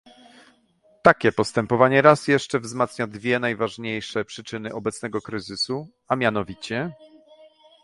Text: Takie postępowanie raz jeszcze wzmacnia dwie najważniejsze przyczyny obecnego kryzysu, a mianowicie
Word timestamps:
Takie 1.03 1.31
postępowanie 1.31 2.01
raz 2.01 2.27
jeszcze 2.27 2.59
wzmacnia 2.59 3.07
dwie 3.07 3.39
najważniejsze 3.39 4.25
przyczyny 4.25 4.73
obecnego 4.73 5.21
kryzysu, 5.21 5.87
a 6.07 6.15
mianowicie 6.15 6.91